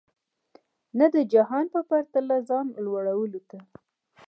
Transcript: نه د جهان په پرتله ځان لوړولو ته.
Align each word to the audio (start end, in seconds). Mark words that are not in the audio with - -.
نه 0.97 1.05
د 1.15 1.17
جهان 1.33 1.65
په 1.73 1.79
پرتله 1.89 2.37
ځان 2.49 2.65
لوړولو 2.85 3.39
ته. 3.49 3.59